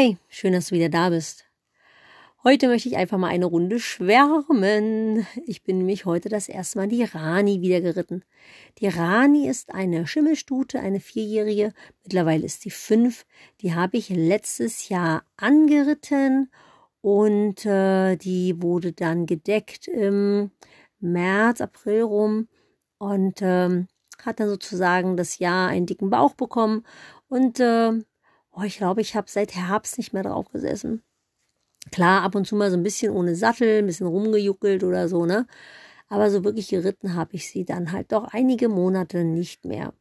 Hey, 0.00 0.16
schön, 0.28 0.52
dass 0.52 0.68
du 0.68 0.76
wieder 0.76 0.88
da 0.88 1.10
bist. 1.10 1.44
Heute 2.44 2.68
möchte 2.68 2.88
ich 2.88 2.96
einfach 2.96 3.18
mal 3.18 3.30
eine 3.30 3.46
Runde 3.46 3.80
schwärmen. 3.80 5.26
Ich 5.44 5.64
bin 5.64 5.78
nämlich 5.78 6.04
heute 6.04 6.28
das 6.28 6.48
erste 6.48 6.78
Mal 6.78 6.86
die 6.86 7.02
Rani 7.02 7.62
wieder 7.62 7.80
geritten. 7.80 8.22
Die 8.78 8.86
Rani 8.86 9.48
ist 9.48 9.74
eine 9.74 10.06
Schimmelstute, 10.06 10.78
eine 10.78 11.00
vierjährige. 11.00 11.72
Mittlerweile 12.04 12.46
ist 12.46 12.62
sie 12.62 12.70
fünf. 12.70 13.26
Die 13.60 13.74
habe 13.74 13.96
ich 13.96 14.08
letztes 14.08 14.88
Jahr 14.88 15.24
angeritten 15.36 16.48
und 17.00 17.66
äh, 17.66 18.14
die 18.14 18.62
wurde 18.62 18.92
dann 18.92 19.26
gedeckt 19.26 19.88
im 19.88 20.52
März, 21.00 21.60
April 21.60 22.02
rum 22.02 22.46
und 22.98 23.40
ähm, 23.42 23.88
hat 24.24 24.38
dann 24.38 24.48
sozusagen 24.48 25.16
das 25.16 25.40
Jahr 25.40 25.70
einen 25.70 25.86
dicken 25.86 26.08
Bauch 26.08 26.34
bekommen 26.34 26.84
und 27.28 27.58
äh, 27.58 27.94
oh, 28.58 28.64
ich 28.64 28.78
glaube, 28.78 29.00
ich 29.00 29.14
habe 29.14 29.30
seit 29.30 29.54
Herbst 29.54 29.98
nicht 29.98 30.12
mehr 30.12 30.22
drauf 30.22 30.50
gesessen. 30.50 31.02
Klar, 31.92 32.22
ab 32.22 32.34
und 32.34 32.46
zu 32.46 32.56
mal 32.56 32.70
so 32.70 32.76
ein 32.76 32.82
bisschen 32.82 33.12
ohne 33.12 33.34
Sattel, 33.34 33.78
ein 33.78 33.86
bisschen 33.86 34.06
rumgejuckelt 34.06 34.84
oder 34.84 35.08
so, 35.08 35.26
ne? 35.26 35.46
Aber 36.08 36.30
so 36.30 36.44
wirklich 36.44 36.68
geritten 36.68 37.14
habe 37.14 37.34
ich 37.34 37.50
sie 37.50 37.64
dann 37.64 37.92
halt 37.92 38.12
doch 38.12 38.24
einige 38.32 38.68
Monate 38.68 39.24
nicht 39.24 39.64
mehr. 39.64 39.92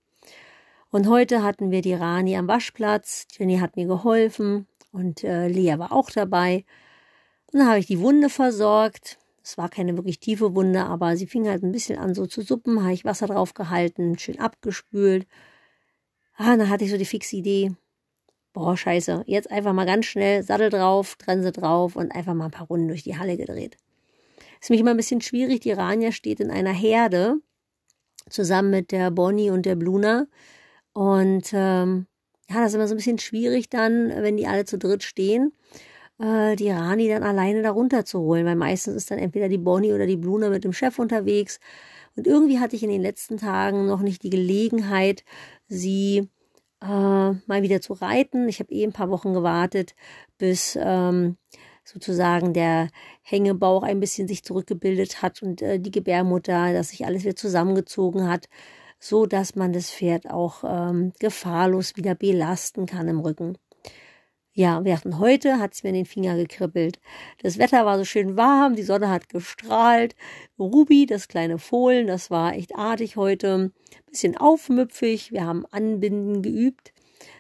Und 0.90 1.08
heute 1.08 1.44
hatten 1.44 1.70
wir 1.72 1.82
die 1.82 1.94
Rani 1.94 2.38
am 2.38 2.48
Waschplatz. 2.48 3.28
Jenny 3.38 3.58
hat 3.60 3.76
mir 3.76 3.88
geholfen 3.88 4.68
und 4.92 5.24
äh, 5.24 5.48
Lea 5.48 5.78
war 5.78 5.92
auch 5.92 6.10
dabei. 6.10 6.66
Und 7.52 7.60
dann 7.60 7.68
habe 7.68 7.80
ich 7.80 7.88
die 7.88 8.00
Wunde 8.00 8.30
versorgt. 8.30 9.18
Es 9.44 9.58
war 9.58 9.70
keine 9.70 9.96
wirklich 9.98 10.20
tiefe 10.20 10.56
Wunde, 10.56 10.86
aber 10.86 11.16
sie 11.18 11.28
fing 11.28 11.48
halt 11.48 11.64
ein 11.64 11.72
bisschen 11.72 12.00
an 12.00 12.14
so 12.14 12.26
zu 12.26 12.42
suppen. 12.42 12.82
Habe 12.82 12.94
ich 12.94 13.06
Wasser 13.06 13.28
drauf 13.28 13.54
gehalten, 13.54 14.18
schön 14.18 14.40
abgespült. 14.40 15.28
Ah, 16.38 16.56
dann 16.58 16.70
hatte 16.70 16.86
ich 16.86 16.92
so 16.92 16.98
die 16.98 17.06
fixe 17.06 17.36
Idee 17.36 17.76
boah, 18.54 18.76
scheiße, 18.76 19.24
jetzt 19.28 19.52
einfach 19.52 19.74
mal 19.74 19.86
ganz 19.86 20.06
schnell 20.06 20.44
Sattel 20.44 20.70
drauf, 20.70 21.16
Trense 21.18 21.52
drauf 21.52 21.96
und 21.96 22.12
einfach 22.12 22.34
mal 22.34 22.46
ein 22.46 22.52
paar 22.52 22.68
Runden 22.68 22.88
durch 22.88 23.04
die 23.04 23.18
Halle 23.18 23.38
gedreht. 23.38 23.78
Ist 24.60 24.70
mich 24.70 24.80
immer 24.80 24.92
ein 24.92 24.98
bisschen 24.98 25.22
schwierig. 25.22 25.62
Die 25.62 25.72
Rania 25.72 26.12
steht 26.12 26.40
in 26.40 26.50
einer 26.52 26.74
Herde 26.74 27.38
zusammen 28.30 28.72
mit 28.72 28.92
der 28.92 29.12
Bonnie 29.12 29.52
und 29.52 29.66
der 29.66 29.76
Bluna. 29.76 30.28
Und 30.94 31.52
ähm, 31.54 32.08
ja, 32.50 32.62
das 32.62 32.70
ist 32.70 32.76
immer 32.76 32.88
so 32.88 32.96
ein 32.96 32.98
bisschen 32.98 33.20
schwierig 33.20 33.70
dann, 33.70 34.10
wenn 34.10 34.38
die 34.38 34.48
alle 34.48 34.66
zu 34.66 34.78
dritt 34.78 35.04
stehen, 35.04 35.54
äh, 36.20 36.56
die 36.56 36.72
Rani 36.72 37.08
dann 37.10 37.24
alleine 37.24 37.62
da 37.62 37.72
runter 37.72 38.06
zu 38.06 38.20
holen, 38.20 38.46
weil 38.46 38.56
meistens 38.56 38.96
ist 38.96 39.12
dann 39.12 39.20
entweder 39.20 39.50
die 39.50 39.58
Bonnie 39.58 39.94
oder 39.94 40.08
die 40.08 40.18
Bluna 40.18 40.50
mit 40.50 40.64
dem 40.64 40.74
Chef 40.74 40.98
unterwegs. 41.00 41.60
Und 42.16 42.26
irgendwie 42.26 42.60
hatte 42.60 42.76
ich 42.76 42.84
in 42.84 42.90
den 42.90 43.02
letzten 43.02 43.38
Tagen 43.38 43.86
noch 43.86 44.02
nicht 44.02 44.24
die 44.24 44.32
Gelegenheit, 44.32 45.24
sie 45.68 46.30
äh, 46.82 46.88
mal 46.88 47.62
wieder 47.62 47.82
zu 47.82 47.94
reiten. 47.94 48.48
Ich 48.48 48.60
habe 48.60 48.74
eh 48.74 48.84
ein 48.84 48.94
paar 48.94 49.10
Wochen 49.10 49.34
gewartet, 49.34 49.96
bis 50.38 50.78
ähm, 50.80 51.38
sozusagen 51.84 52.54
der 52.54 52.90
Hängebauch 53.22 53.84
ein 53.84 54.00
bisschen 54.00 54.28
sich 54.28 54.44
zurückgebildet 54.44 55.22
hat 55.22 55.42
und 55.42 55.62
äh, 55.62 55.80
die 55.80 55.92
Gebärmutter, 55.92 56.74
dass 56.74 56.90
sich 56.90 57.06
alles 57.06 57.24
wieder 57.24 57.36
zusammengezogen 57.36 58.28
hat, 58.28 58.48
so 59.00 59.26
dass 59.26 59.56
man 59.56 59.74
das 59.74 59.92
Pferd 59.92 60.30
auch 60.30 60.64
ähm, 60.66 61.14
gefahrlos 61.20 61.96
wieder 61.96 62.16
belasten 62.16 62.86
kann 62.86 63.08
im 63.08 63.20
Rücken. 63.20 63.58
Ja, 64.58 64.84
während 64.84 65.20
heute 65.20 65.60
hat 65.60 65.76
es 65.76 65.84
mir 65.84 65.90
in 65.90 65.96
den 65.98 66.06
Finger 66.08 66.36
gekribbelt. 66.36 67.00
Das 67.44 67.60
Wetter 67.60 67.86
war 67.86 68.00
so 68.00 68.06
schön 68.06 68.38
warm, 68.38 68.76
die 68.76 68.82
Sonne 68.82 69.08
hat 69.08 69.30
gestrahlt. 69.30 70.16
Ruby, 70.58 71.06
das 71.06 71.28
kleine 71.28 71.60
Fohlen, 71.60 72.08
das 72.08 72.32
war 72.32 72.56
echt 72.56 72.76
artig 72.76 73.18
heute. 73.18 73.72
Bisschen 74.10 74.36
aufmüpfig, 74.36 75.32
wir 75.32 75.46
haben 75.46 75.68
Anbinden 75.68 76.42
geübt. 76.42 76.92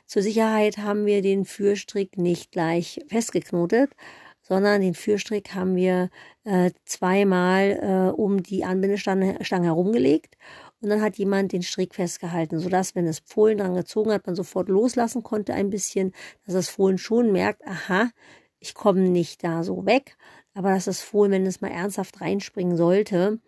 Zur 0.05 0.21
Sicherheit 0.21 0.77
haben 0.77 1.07
wir 1.07 1.23
den 1.23 1.45
Führstrick 1.45 2.19
nicht 2.19 2.51
gleich 2.51 2.99
festgeknotet, 3.07 3.95
sondern 4.43 4.81
den 4.81 4.93
Führstrick 4.93 5.55
haben 5.55 5.75
wir 5.75 6.11
äh, 6.43 6.69
zweimal 6.85 8.11
äh, 8.11 8.15
um 8.15 8.43
die 8.43 8.63
Anbindestange 8.63 9.39
herumgelegt 9.63 10.37
und 10.81 10.89
dann 10.89 11.01
hat 11.01 11.17
jemand 11.17 11.53
den 11.53 11.63
Strick 11.63 11.95
festgehalten, 11.95 12.59
sodass, 12.59 12.95
wenn 12.95 13.05
das 13.05 13.19
Fohlen 13.19 13.57
dran 13.57 13.73
gezogen 13.73 14.11
hat, 14.11 14.27
man 14.27 14.35
sofort 14.35 14.69
loslassen 14.69 15.23
konnte 15.23 15.53
ein 15.53 15.69
bisschen, 15.69 16.13
dass 16.45 16.53
das 16.53 16.69
Fohlen 16.69 16.97
schon 16.97 17.31
merkt, 17.31 17.65
aha, 17.65 18.11
ich 18.59 18.73
komme 18.73 19.01
nicht 19.01 19.43
da 19.43 19.63
so 19.63 19.85
weg, 19.85 20.17
aber 20.53 20.69
dass 20.69 20.85
das 20.85 21.01
Fohlen, 21.01 21.31
wenn 21.31 21.45
es 21.45 21.61
mal 21.61 21.71
ernsthaft 21.71 22.21
reinspringen 22.21 22.77
sollte, 22.77 23.39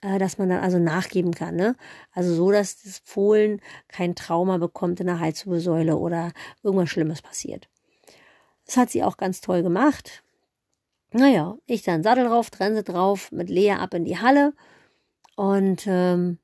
äh, 0.00 0.18
dass 0.18 0.38
man 0.38 0.48
dann 0.48 0.62
also 0.62 0.78
nachgeben 0.78 1.32
kann. 1.32 1.56
Ne? 1.56 1.76
Also 2.12 2.34
so, 2.34 2.50
dass 2.50 2.82
das 2.82 3.00
Fohlen 3.04 3.60
kein 3.88 4.14
Trauma 4.14 4.58
bekommt 4.58 5.00
in 5.00 5.06
der 5.06 5.20
Halswirbelsäule 5.20 5.96
oder 5.96 6.32
irgendwas 6.62 6.90
Schlimmes 6.90 7.22
passiert. 7.22 7.68
Das 8.66 8.76
hat 8.76 8.90
sie 8.90 9.02
auch 9.02 9.16
ganz 9.16 9.40
toll 9.40 9.62
gemacht. 9.62 10.22
Naja, 11.12 11.56
ich 11.66 11.82
dann 11.82 12.02
Sattel 12.02 12.26
drauf, 12.26 12.50
Trense 12.50 12.82
drauf, 12.82 13.32
mit 13.32 13.48
Lea 13.48 13.72
ab 13.72 13.94
in 13.94 14.04
die 14.04 14.18
Halle 14.18 14.52
und 15.36 15.84
ähm, 15.86 16.38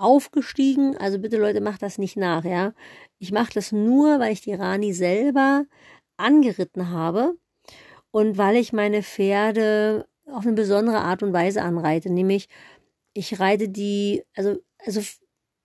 aufgestiegen. 0.00 0.96
Also 0.96 1.18
bitte 1.18 1.36
Leute, 1.36 1.60
macht 1.60 1.82
das 1.82 1.98
nicht 1.98 2.16
nach, 2.16 2.44
ja. 2.44 2.72
Ich 3.18 3.32
mache 3.32 3.52
das 3.54 3.72
nur, 3.72 4.18
weil 4.20 4.32
ich 4.32 4.40
die 4.40 4.54
Rani 4.54 4.92
selber 4.92 5.66
angeritten 6.16 6.90
habe 6.90 7.36
und 8.10 8.38
weil 8.38 8.56
ich 8.56 8.72
meine 8.72 9.02
Pferde 9.02 10.06
auf 10.26 10.46
eine 10.46 10.54
besondere 10.54 10.98
Art 11.00 11.22
und 11.22 11.32
Weise 11.32 11.62
anreite. 11.62 12.10
Nämlich, 12.10 12.48
ich 13.14 13.40
reite 13.40 13.68
die, 13.68 14.22
also, 14.36 14.56
also 14.84 15.00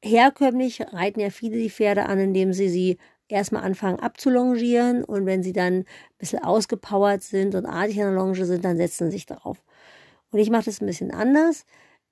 herkömmlich 0.03 0.81
reiten 0.81 1.19
ja 1.19 1.29
viele 1.29 1.57
die 1.57 1.69
Pferde 1.69 2.05
an, 2.07 2.19
indem 2.19 2.53
sie 2.53 2.69
sie 2.69 2.97
erstmal 3.27 3.63
anfangen 3.63 3.99
abzulongieren 3.99 5.03
und 5.03 5.25
wenn 5.25 5.43
sie 5.43 5.53
dann 5.53 5.79
ein 5.79 5.85
bisschen 6.19 6.43
ausgepowert 6.43 7.23
sind 7.23 7.55
und 7.55 7.65
artig 7.65 7.99
an 8.01 8.13
der 8.13 8.21
Longe 8.21 8.45
sind, 8.45 8.63
dann 8.63 8.77
setzen 8.77 9.09
sie 9.09 9.17
sich 9.17 9.25
drauf. 9.25 9.63
Und 10.31 10.39
ich 10.39 10.49
mache 10.49 10.65
das 10.65 10.81
ein 10.81 10.85
bisschen 10.87 11.11
anders. 11.11 11.65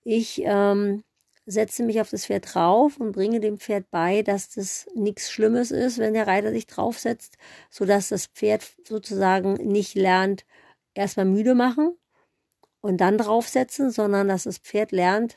Ich 0.04 0.42
ähm, 0.46 1.04
setze 1.46 1.84
mich 1.84 2.00
auf 2.00 2.10
das 2.10 2.26
Pferd 2.26 2.54
drauf 2.54 2.98
und 2.98 3.12
bringe 3.12 3.40
dem 3.40 3.58
Pferd 3.58 3.92
bei, 3.92 4.22
dass 4.22 4.50
das 4.50 4.88
nichts 4.96 5.32
Schlimmes 5.32 5.72
ist, 5.72 5.98
wenn 5.98 6.14
der 6.14 6.28
Reiter 6.28 6.52
sich 6.52 6.68
draufsetzt, 6.68 7.38
sodass 7.70 8.10
das 8.10 8.28
Pferd 8.28 8.64
sozusagen 8.88 9.54
nicht 9.54 9.96
lernt, 9.96 10.46
erstmal 10.94 11.26
müde 11.26 11.56
machen 11.56 11.98
und 12.82 12.98
dann 12.98 13.18
draufsetzen, 13.18 13.92
sondern 13.92 14.28
dass 14.28 14.44
das 14.44 14.58
Pferd 14.58 14.92
lernt, 14.92 15.36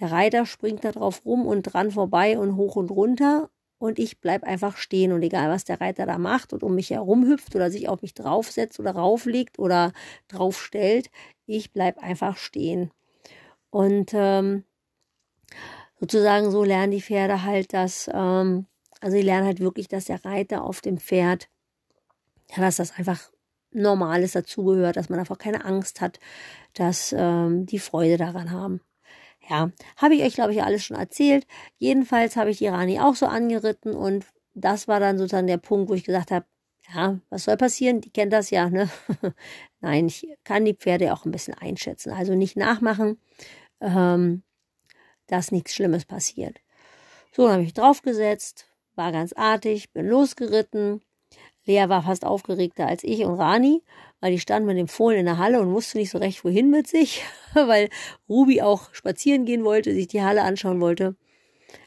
der 0.00 0.12
Reiter 0.12 0.46
springt 0.46 0.84
da 0.84 0.92
drauf 0.92 1.24
rum 1.24 1.46
und 1.46 1.62
dran 1.62 1.90
vorbei 1.90 2.38
und 2.38 2.56
hoch 2.56 2.76
und 2.76 2.90
runter 2.90 3.50
und 3.78 3.98
ich 3.98 4.20
bleib 4.20 4.44
einfach 4.44 4.76
stehen 4.76 5.12
und 5.12 5.22
egal 5.22 5.48
was 5.48 5.64
der 5.64 5.80
Reiter 5.80 6.06
da 6.06 6.18
macht 6.18 6.52
und 6.52 6.62
um 6.62 6.74
mich 6.74 6.90
herum 6.90 7.26
hüpft 7.26 7.56
oder 7.56 7.70
sich 7.70 7.88
auf 7.88 8.02
mich 8.02 8.14
draufsetzt 8.14 8.78
oder 8.78 8.92
rauflegt 8.92 9.58
oder 9.58 9.92
draufstellt, 10.28 11.10
ich 11.46 11.72
bleib 11.72 11.98
einfach 11.98 12.36
stehen. 12.36 12.90
Und 13.70 14.10
ähm, 14.14 14.64
sozusagen 15.98 16.50
so 16.50 16.64
lernen 16.64 16.92
die 16.92 17.02
Pferde 17.02 17.42
halt, 17.44 17.72
dass, 17.72 18.10
ähm, 18.12 18.66
also 19.00 19.16
die 19.16 19.22
lernen 19.22 19.46
halt 19.46 19.60
wirklich, 19.60 19.88
dass 19.88 20.06
der 20.06 20.24
Reiter 20.24 20.64
auf 20.64 20.80
dem 20.80 20.98
Pferd, 20.98 21.48
ja, 22.50 22.62
dass 22.62 22.76
das 22.76 22.96
einfach 22.96 23.30
Normales 23.72 24.32
dazugehört, 24.32 24.96
dass 24.96 25.08
man 25.08 25.20
einfach 25.20 25.38
keine 25.38 25.64
Angst 25.64 26.00
hat, 26.00 26.18
dass 26.74 27.14
ähm, 27.16 27.66
die 27.66 27.78
Freude 27.78 28.16
daran 28.16 28.50
haben. 28.50 28.80
Ja, 29.48 29.70
habe 29.96 30.14
ich 30.14 30.22
euch, 30.22 30.34
glaube 30.34 30.52
ich, 30.52 30.62
alles 30.62 30.84
schon 30.84 30.96
erzählt. 30.96 31.46
Jedenfalls 31.78 32.36
habe 32.36 32.50
ich 32.50 32.58
die 32.58 32.68
Rani 32.68 33.00
auch 33.00 33.14
so 33.14 33.26
angeritten 33.26 33.94
und 33.94 34.24
das 34.54 34.88
war 34.88 35.00
dann 35.00 35.18
sozusagen 35.18 35.46
der 35.46 35.58
Punkt, 35.58 35.88
wo 35.88 35.94
ich 35.94 36.04
gesagt 36.04 36.30
habe, 36.30 36.46
ja, 36.94 37.20
was 37.30 37.44
soll 37.44 37.56
passieren? 37.56 38.00
Die 38.00 38.10
kennt 38.10 38.32
das 38.32 38.50
ja, 38.50 38.68
ne? 38.68 38.88
Nein, 39.80 40.06
ich 40.06 40.26
kann 40.44 40.64
die 40.64 40.74
Pferde 40.74 41.12
auch 41.12 41.24
ein 41.24 41.30
bisschen 41.30 41.54
einschätzen. 41.54 42.12
Also 42.12 42.34
nicht 42.34 42.56
nachmachen. 42.56 43.18
Ähm, 43.80 44.42
dass 45.30 45.52
nichts 45.52 45.74
Schlimmes 45.74 46.04
passiert. 46.04 46.60
So, 47.32 47.50
habe 47.50 47.62
ich 47.62 47.74
draufgesetzt, 47.74 48.66
war 48.96 49.12
ganz 49.12 49.32
artig, 49.32 49.92
bin 49.92 50.08
losgeritten. 50.08 51.00
Lea 51.64 51.88
war 51.88 52.02
fast 52.02 52.24
aufgeregter 52.24 52.86
als 52.86 53.04
ich 53.04 53.24
und 53.24 53.34
Rani, 53.34 53.82
weil 54.20 54.32
die 54.32 54.40
stand 54.40 54.66
mit 54.66 54.76
dem 54.76 54.88
Fohlen 54.88 55.20
in 55.20 55.26
der 55.26 55.38
Halle 55.38 55.60
und 55.60 55.72
wusste 55.72 55.98
nicht 55.98 56.10
so 56.10 56.18
recht, 56.18 56.44
wohin 56.44 56.70
mit 56.70 56.88
sich, 56.88 57.22
weil 57.54 57.88
Ruby 58.28 58.62
auch 58.62 58.92
spazieren 58.92 59.44
gehen 59.44 59.64
wollte, 59.64 59.94
sich 59.94 60.08
die 60.08 60.22
Halle 60.22 60.42
anschauen 60.42 60.80
wollte. 60.80 61.16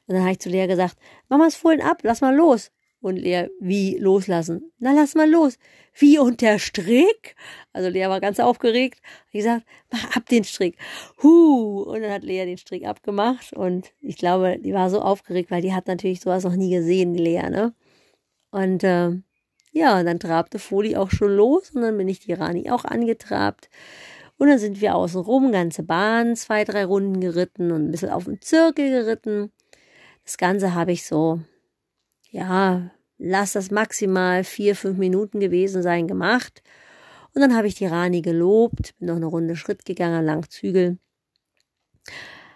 Und 0.07 0.16
dann 0.16 0.22
habe 0.22 0.31
ich 0.31 0.39
zu 0.39 0.50
Lea 0.50 0.68
gesagt, 0.68 0.98
mach 1.28 1.38
mal 1.38 1.46
das 1.46 1.56
Fohlen 1.56 1.81
ab, 1.81 2.00
lass 2.04 2.22
mal 2.22 2.36
los. 2.36 2.72
Und 3.04 3.18
Lea, 3.18 3.50
wie 3.60 3.98
loslassen? 3.98 4.72
Na, 4.80 4.94
lass 4.94 5.14
mal 5.14 5.30
los. 5.30 5.58
Wie 5.94 6.18
unter 6.20 6.58
Strick? 6.58 7.36
Also 7.74 7.90
Lea 7.90 8.08
war 8.08 8.22
ganz 8.22 8.40
aufgeregt. 8.40 9.02
Ich 9.28 9.40
gesagt, 9.40 9.66
mach 9.92 10.16
ab 10.16 10.30
den 10.30 10.46
Strick. 10.46 10.78
Huh. 11.22 11.82
Und 11.82 12.02
dann 12.02 12.12
hat 12.12 12.24
Lea 12.24 12.46
den 12.46 12.58
Strick 12.58 12.86
abgemacht. 12.86 13.52
Und 13.52 13.92
ich 14.00 14.16
glaube, 14.16 14.58
die 14.58 14.74
war 14.74 14.90
so 14.90 15.02
aufgeregt, 15.02 15.52
weil 15.52 15.62
die 15.62 15.74
hat 15.74 15.88
natürlich 15.88 16.22
sowas 16.22 16.46
noch 16.46 16.56
nie 16.56 16.72
gesehen, 16.72 17.14
die 17.14 17.22
Lea, 17.22 17.50
ne? 17.50 17.74
Und 18.52 18.86
äh, 18.86 19.12
ja, 19.74 20.02
dann 20.02 20.20
trabte 20.22 20.58
Foli 20.58 20.96
auch 20.96 21.12
schon 21.12 21.36
los 21.36 21.72
und 21.72 21.82
dann 21.82 21.98
bin 21.98 22.08
ich 22.08 22.20
die 22.22 22.32
Rani 22.32 22.72
auch 22.72 22.86
angetrabt. 22.86 23.70
Und 24.38 24.48
dann 24.48 24.60
sind 24.60 24.80
wir 24.80 24.96
außen 24.96 25.20
rum, 25.20 25.52
ganze 25.52 25.84
Bahn, 25.84 26.38
zwei, 26.38 26.64
drei 26.64 26.86
Runden 26.86 27.20
geritten 27.20 27.74
und 27.74 27.88
ein 27.88 27.92
bisschen 27.92 28.12
auf 28.12 28.24
dem 28.24 28.40
Zirkel 28.40 28.90
geritten. 28.92 29.52
Das 30.24 30.38
Ganze 30.38 30.74
habe 30.74 30.94
ich 30.94 31.06
so 31.06 31.42
ja, 32.34 32.90
lass 33.20 33.54
das 33.54 33.72
maximal 33.72 34.44
vier, 34.44 34.76
fünf 34.76 34.98
Minuten 34.98 35.40
gewesen 35.40 35.84
sein, 35.84 36.08
gemacht. 36.08 36.64
Und 37.34 37.42
dann 37.42 37.56
habe 37.56 37.68
ich 37.68 37.76
die 37.76 37.86
Rani 37.86 38.22
gelobt, 38.22 38.96
bin 38.98 39.08
noch 39.08 39.16
eine 39.16 39.28
Runde 39.28 39.56
Schritt 39.56 39.86
gegangen, 39.86 40.26
lang 40.26 40.50
Zügel. 40.50 40.98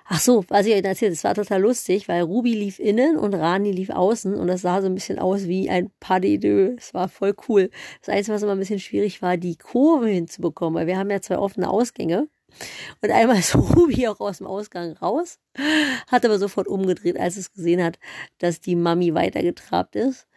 Ach 0.09 0.19
so, 0.19 0.45
was 0.47 0.65
ich 0.65 0.73
euch 0.73 0.83
erzählt, 0.83 1.13
es 1.13 1.23
war 1.23 1.35
total 1.35 1.61
lustig, 1.61 2.07
weil 2.07 2.21
Ruby 2.23 2.53
lief 2.53 2.79
innen 2.79 3.17
und 3.17 3.35
Rani 3.35 3.71
lief 3.71 3.89
außen 3.89 4.33
und 4.35 4.47
das 4.47 4.61
sah 4.61 4.81
so 4.81 4.87
ein 4.87 4.95
bisschen 4.95 5.19
aus 5.19 5.47
wie 5.47 5.69
ein 5.69 5.91
Pas 5.99 6.21
de 6.21 6.37
deux. 6.37 6.75
Es 6.77 6.93
war 6.93 7.07
voll 7.09 7.35
cool. 7.47 7.69
Das 7.99 8.09
Einzige, 8.09 8.33
was 8.33 8.43
immer 8.43 8.53
ein 8.53 8.59
bisschen 8.59 8.79
schwierig 8.79 9.21
war, 9.21 9.37
die 9.37 9.57
Kurve 9.57 10.07
hinzubekommen, 10.07 10.79
weil 10.79 10.87
wir 10.87 10.97
haben 10.97 11.09
ja 11.11 11.21
zwei 11.21 11.37
offene 11.37 11.69
Ausgänge. 11.69 12.29
Und 13.01 13.11
einmal 13.11 13.39
ist 13.39 13.55
Ruby 13.55 14.07
auch 14.07 14.19
aus 14.19 14.39
dem 14.39 14.47
Ausgang 14.47 14.93
raus, 14.93 15.39
hat 16.07 16.25
aber 16.25 16.39
sofort 16.39 16.67
umgedreht, 16.67 17.19
als 17.19 17.37
es 17.37 17.53
gesehen 17.53 17.83
hat, 17.83 17.99
dass 18.39 18.61
die 18.61 18.75
Mami 18.75 19.13
weitergetrabt 19.13 19.95
ist. 19.95 20.27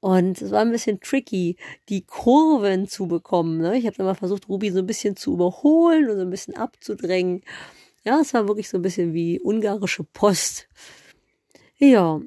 Und 0.00 0.40
es 0.40 0.50
war 0.50 0.60
ein 0.60 0.70
bisschen 0.70 1.00
tricky, 1.00 1.56
die 1.88 2.02
Kurven 2.02 2.86
zu 2.86 3.08
bekommen. 3.08 3.58
Ne? 3.58 3.76
Ich 3.76 3.86
habe 3.86 3.96
dann 3.96 4.06
mal 4.06 4.14
versucht, 4.14 4.48
Ruby 4.48 4.70
so 4.70 4.78
ein 4.78 4.86
bisschen 4.86 5.16
zu 5.16 5.32
überholen 5.32 6.08
und 6.08 6.16
so 6.16 6.22
ein 6.22 6.30
bisschen 6.30 6.56
abzudrängen. 6.56 7.42
Ja, 8.04 8.20
es 8.20 8.34
war 8.34 8.46
wirklich 8.46 8.68
so 8.68 8.78
ein 8.78 8.82
bisschen 8.82 9.14
wie 9.14 9.40
ungarische 9.40 10.04
Post. 10.04 10.68
Ja, 11.78 12.20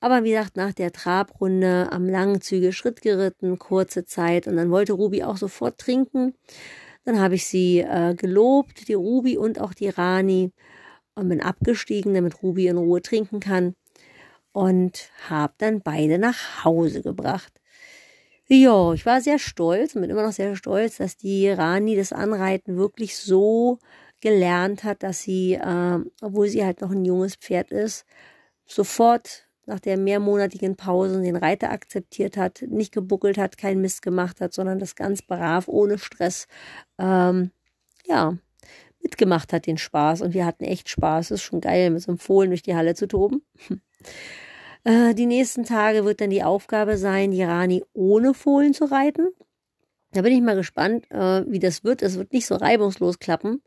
aber 0.00 0.24
wie 0.24 0.30
gesagt, 0.30 0.56
nach 0.56 0.72
der 0.72 0.92
Trabrunde 0.92 1.88
am 1.90 2.08
langen 2.08 2.40
Züge 2.40 2.72
Schritt 2.72 3.02
geritten, 3.02 3.58
kurze 3.58 4.04
Zeit 4.04 4.46
und 4.46 4.56
dann 4.56 4.70
wollte 4.70 4.92
Ruby 4.92 5.24
auch 5.24 5.36
sofort 5.36 5.78
trinken. 5.78 6.34
Dann 7.04 7.20
habe 7.20 7.34
ich 7.34 7.46
sie 7.46 7.80
äh, 7.80 8.14
gelobt, 8.14 8.88
die 8.88 8.94
Ruby 8.94 9.36
und 9.36 9.60
auch 9.60 9.74
die 9.74 9.88
Rani 9.88 10.52
und 11.14 11.28
bin 11.28 11.42
abgestiegen, 11.42 12.14
damit 12.14 12.42
Ruby 12.42 12.68
in 12.68 12.78
Ruhe 12.78 13.02
trinken 13.02 13.40
kann 13.40 13.74
und 14.52 15.10
habe 15.28 15.54
dann 15.58 15.82
beide 15.82 16.18
nach 16.18 16.64
Hause 16.64 17.02
gebracht. 17.02 17.60
Ja, 18.48 18.92
ich 18.92 19.06
war 19.06 19.20
sehr 19.22 19.38
stolz 19.38 19.94
und 19.94 20.02
bin 20.02 20.10
immer 20.10 20.22
noch 20.24 20.32
sehr 20.32 20.54
stolz, 20.56 20.98
dass 20.98 21.16
die 21.16 21.48
Rani 21.48 21.96
das 21.96 22.12
Anreiten 22.12 22.76
wirklich 22.76 23.16
so 23.16 23.78
gelernt 24.20 24.84
hat, 24.84 25.02
dass 25.02 25.22
sie, 25.22 25.54
äh, 25.54 25.98
obwohl 26.22 26.48
sie 26.48 26.64
halt 26.64 26.80
noch 26.82 26.90
ein 26.90 27.04
junges 27.04 27.36
Pferd 27.36 27.70
ist, 27.70 28.04
sofort 28.66 29.43
nach 29.66 29.80
der 29.80 29.96
mehrmonatigen 29.96 30.76
Pause 30.76 31.22
den 31.22 31.36
Reiter 31.36 31.70
akzeptiert 31.70 32.36
hat, 32.36 32.62
nicht 32.68 32.92
gebuckelt 32.92 33.38
hat, 33.38 33.58
keinen 33.58 33.80
Mist 33.80 34.02
gemacht 34.02 34.40
hat, 34.40 34.52
sondern 34.52 34.78
das 34.78 34.94
ganz 34.96 35.22
brav, 35.22 35.68
ohne 35.68 35.98
Stress, 35.98 36.46
ähm, 36.98 37.50
ja, 38.06 38.36
mitgemacht 39.02 39.52
hat, 39.52 39.66
den 39.66 39.78
Spaß. 39.78 40.22
Und 40.22 40.34
wir 40.34 40.46
hatten 40.46 40.64
echt 40.64 40.88
Spaß. 40.88 41.26
Es 41.26 41.40
ist 41.40 41.42
schon 41.42 41.60
geil, 41.60 41.90
mit 41.90 42.02
so 42.02 42.10
einem 42.10 42.18
Fohlen 42.18 42.50
durch 42.50 42.62
die 42.62 42.74
Halle 42.74 42.94
zu 42.94 43.06
toben. 43.06 43.42
Äh, 44.86 45.14
die 45.14 45.24
nächsten 45.24 45.64
Tage 45.64 46.04
wird 46.04 46.20
dann 46.20 46.28
die 46.28 46.42
Aufgabe 46.42 46.98
sein, 46.98 47.30
die 47.30 47.42
Rani 47.42 47.82
ohne 47.94 48.34
Fohlen 48.34 48.74
zu 48.74 48.84
reiten. 48.84 49.28
Da 50.12 50.20
bin 50.20 50.34
ich 50.34 50.42
mal 50.42 50.56
gespannt, 50.56 51.10
äh, 51.10 51.42
wie 51.50 51.58
das 51.58 51.84
wird. 51.84 52.02
Es 52.02 52.18
wird 52.18 52.34
nicht 52.34 52.44
so 52.44 52.54
reibungslos 52.54 53.18
klappen. 53.18 53.62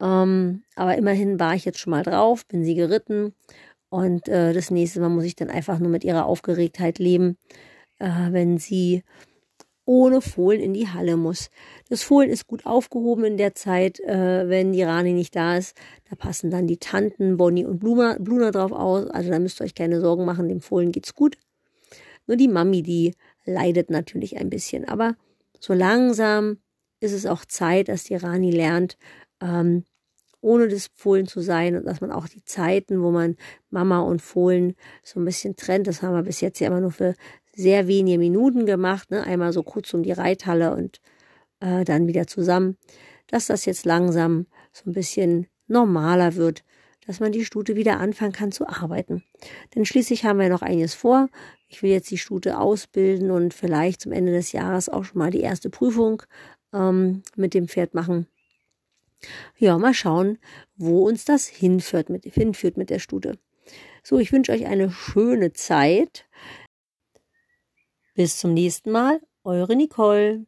Ähm, 0.00 0.64
aber 0.74 0.96
immerhin 0.96 1.38
war 1.38 1.54
ich 1.54 1.66
jetzt 1.66 1.78
schon 1.78 1.90
mal 1.90 2.02
drauf, 2.02 2.46
bin 2.46 2.64
sie 2.64 2.74
geritten. 2.74 3.34
Und 3.96 4.28
äh, 4.28 4.52
das 4.52 4.70
nächste 4.70 5.00
Mal 5.00 5.08
muss 5.08 5.24
ich 5.24 5.36
dann 5.36 5.48
einfach 5.48 5.78
nur 5.78 5.88
mit 5.88 6.04
ihrer 6.04 6.26
Aufgeregtheit 6.26 6.98
leben, 6.98 7.38
äh, 7.98 8.10
wenn 8.30 8.58
sie 8.58 9.04
ohne 9.86 10.20
Fohlen 10.20 10.60
in 10.60 10.74
die 10.74 10.88
Halle 10.88 11.16
muss. 11.16 11.48
Das 11.88 12.02
Fohlen 12.02 12.28
ist 12.28 12.46
gut 12.46 12.66
aufgehoben 12.66 13.24
in 13.24 13.38
der 13.38 13.54
Zeit, 13.54 13.98
äh, 14.00 14.50
wenn 14.50 14.74
die 14.74 14.82
Rani 14.82 15.14
nicht 15.14 15.34
da 15.34 15.56
ist. 15.56 15.74
Da 16.10 16.14
passen 16.14 16.50
dann 16.50 16.66
die 16.66 16.76
Tanten 16.76 17.38
Bonnie 17.38 17.64
und 17.64 17.78
Bluma, 17.78 18.18
Bluna 18.20 18.50
drauf 18.50 18.72
aus. 18.72 19.06
Also 19.06 19.30
da 19.30 19.38
müsst 19.38 19.62
ihr 19.62 19.64
euch 19.64 19.74
keine 19.74 19.98
Sorgen 20.02 20.26
machen, 20.26 20.50
dem 20.50 20.60
Fohlen 20.60 20.92
geht's 20.92 21.14
gut. 21.14 21.38
Nur 22.26 22.36
die 22.36 22.48
Mami, 22.48 22.82
die 22.82 23.14
leidet 23.46 23.88
natürlich 23.88 24.36
ein 24.36 24.50
bisschen. 24.50 24.86
Aber 24.86 25.16
so 25.58 25.72
langsam 25.72 26.58
ist 27.00 27.12
es 27.12 27.24
auch 27.24 27.46
Zeit, 27.46 27.88
dass 27.88 28.04
die 28.04 28.16
Rani 28.16 28.50
lernt, 28.50 28.98
ähm, 29.40 29.84
ohne 30.40 30.68
das 30.68 30.88
Fohlen 30.94 31.26
zu 31.26 31.40
sein 31.40 31.76
und 31.76 31.86
dass 31.86 32.00
man 32.00 32.12
auch 32.12 32.28
die 32.28 32.44
Zeiten, 32.44 33.02
wo 33.02 33.10
man 33.10 33.36
Mama 33.70 34.00
und 34.00 34.22
Fohlen 34.22 34.74
so 35.02 35.18
ein 35.20 35.24
bisschen 35.24 35.56
trennt, 35.56 35.86
das 35.86 36.02
haben 36.02 36.14
wir 36.14 36.22
bis 36.22 36.40
jetzt 36.40 36.60
ja 36.60 36.68
immer 36.68 36.80
nur 36.80 36.92
für 36.92 37.14
sehr 37.54 37.88
wenige 37.88 38.18
Minuten 38.18 38.66
gemacht, 38.66 39.10
ne? 39.10 39.24
einmal 39.24 39.52
so 39.52 39.62
kurz 39.62 39.92
um 39.94 40.02
die 40.02 40.12
Reithalle 40.12 40.74
und 40.74 41.00
äh, 41.60 41.84
dann 41.84 42.06
wieder 42.06 42.26
zusammen, 42.26 42.76
dass 43.28 43.46
das 43.46 43.64
jetzt 43.64 43.84
langsam 43.86 44.46
so 44.72 44.90
ein 44.90 44.92
bisschen 44.92 45.46
normaler 45.66 46.36
wird, 46.36 46.64
dass 47.06 47.20
man 47.20 47.32
die 47.32 47.44
Stute 47.44 47.76
wieder 47.76 47.98
anfangen 47.98 48.32
kann 48.32 48.52
zu 48.52 48.68
arbeiten. 48.68 49.22
Denn 49.74 49.84
schließlich 49.84 50.24
haben 50.24 50.38
wir 50.38 50.48
noch 50.48 50.62
einiges 50.62 50.94
vor. 50.94 51.28
Ich 51.68 51.82
will 51.82 51.90
jetzt 51.90 52.10
die 52.10 52.18
Stute 52.18 52.58
ausbilden 52.58 53.30
und 53.30 53.54
vielleicht 53.54 54.00
zum 54.02 54.12
Ende 54.12 54.32
des 54.32 54.52
Jahres 54.52 54.88
auch 54.88 55.04
schon 55.04 55.18
mal 55.18 55.30
die 55.30 55.40
erste 55.40 55.70
Prüfung 55.70 56.22
ähm, 56.72 57.22
mit 57.36 57.54
dem 57.54 57.68
Pferd 57.68 57.94
machen. 57.94 58.26
Ja, 59.56 59.78
mal 59.78 59.94
schauen, 59.94 60.38
wo 60.76 61.06
uns 61.06 61.24
das 61.24 61.46
hinführt 61.46 62.10
mit, 62.10 62.24
hinführt 62.24 62.76
mit 62.76 62.90
der 62.90 62.98
Stute. 62.98 63.38
So, 64.02 64.18
ich 64.18 64.32
wünsche 64.32 64.52
euch 64.52 64.66
eine 64.66 64.90
schöne 64.90 65.52
Zeit. 65.52 66.26
Bis 68.14 68.38
zum 68.38 68.54
nächsten 68.54 68.90
Mal, 68.90 69.20
eure 69.44 69.76
Nicole. 69.76 70.46